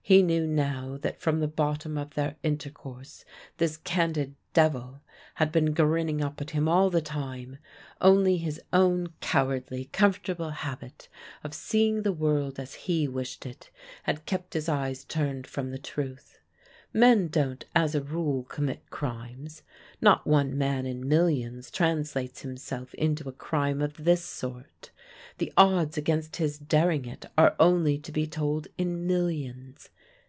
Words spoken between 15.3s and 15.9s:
from the